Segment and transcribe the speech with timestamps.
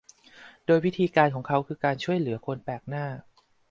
[0.65, 3.05] โดยวิธีการของเขาคือการช่วยเหลือคนแปลกหน้า